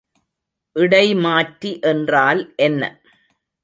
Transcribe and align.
இடைமாற்றி 0.75 1.79
என்றால் 1.83 2.41
என்ன? 2.59 2.81